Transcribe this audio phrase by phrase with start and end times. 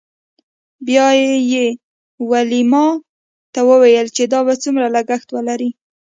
[0.87, 1.07] بیا
[1.51, 1.65] یې
[2.29, 2.85] ویلما
[3.53, 5.69] ته وویل چې دا به څومره لګښت ولري